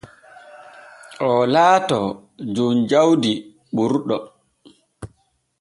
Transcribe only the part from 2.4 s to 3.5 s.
jom jawdi